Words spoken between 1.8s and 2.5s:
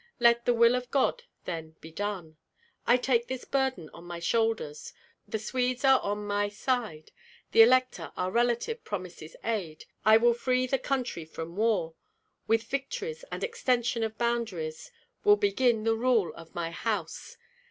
done!